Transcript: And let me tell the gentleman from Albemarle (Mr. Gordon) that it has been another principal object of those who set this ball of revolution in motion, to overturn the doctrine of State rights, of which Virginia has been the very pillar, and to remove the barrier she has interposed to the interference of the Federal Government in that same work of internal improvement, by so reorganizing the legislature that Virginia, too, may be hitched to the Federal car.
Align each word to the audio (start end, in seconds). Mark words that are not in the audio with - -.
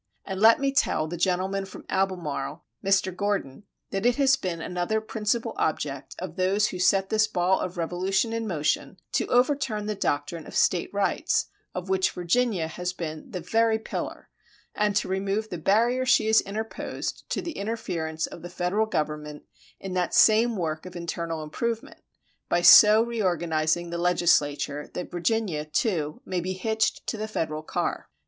And 0.25 0.41
let 0.41 0.59
me 0.59 0.73
tell 0.73 1.05
the 1.07 1.15
gentleman 1.15 1.63
from 1.63 1.85
Albemarle 1.87 2.63
(Mr. 2.83 3.15
Gordon) 3.15 3.65
that 3.91 4.03
it 4.03 4.15
has 4.15 4.35
been 4.35 4.59
another 4.59 4.99
principal 4.99 5.53
object 5.57 6.15
of 6.17 6.37
those 6.37 6.69
who 6.69 6.79
set 6.79 7.09
this 7.09 7.27
ball 7.27 7.59
of 7.59 7.77
revolution 7.77 8.33
in 8.33 8.47
motion, 8.47 8.97
to 9.11 9.27
overturn 9.27 9.85
the 9.85 9.93
doctrine 9.93 10.47
of 10.47 10.55
State 10.55 10.91
rights, 10.91 11.49
of 11.75 11.87
which 11.87 12.09
Virginia 12.09 12.67
has 12.67 12.93
been 12.93 13.29
the 13.29 13.41
very 13.41 13.77
pillar, 13.77 14.27
and 14.73 14.95
to 14.95 15.07
remove 15.07 15.49
the 15.51 15.59
barrier 15.59 16.03
she 16.03 16.25
has 16.25 16.41
interposed 16.41 17.29
to 17.29 17.39
the 17.39 17.51
interference 17.51 18.25
of 18.25 18.41
the 18.41 18.49
Federal 18.49 18.87
Government 18.87 19.43
in 19.79 19.93
that 19.93 20.15
same 20.15 20.55
work 20.57 20.87
of 20.87 20.95
internal 20.95 21.43
improvement, 21.43 21.99
by 22.49 22.61
so 22.63 23.03
reorganizing 23.03 23.91
the 23.91 23.99
legislature 23.99 24.87
that 24.95 25.11
Virginia, 25.11 25.63
too, 25.63 26.23
may 26.25 26.39
be 26.39 26.53
hitched 26.53 27.05
to 27.05 27.17
the 27.17 27.27
Federal 27.27 27.61
car. 27.61 28.09